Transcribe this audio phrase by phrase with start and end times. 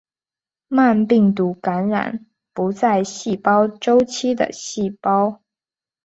[0.67, 5.43] 慢病毒感染不在细胞周期的细胞。